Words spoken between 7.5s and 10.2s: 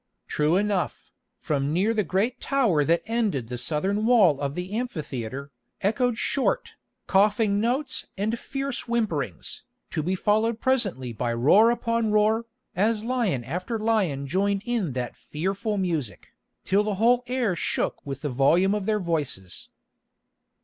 notes and fierce whimperings, to be